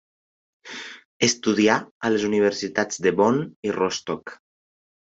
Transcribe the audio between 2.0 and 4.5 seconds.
a les universitats de Bonn i Rostock.